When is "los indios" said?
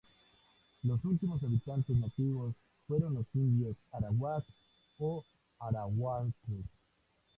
3.13-3.77